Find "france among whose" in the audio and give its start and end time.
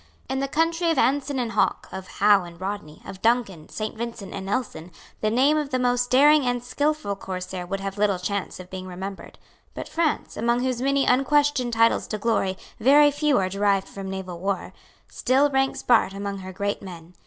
9.87-10.81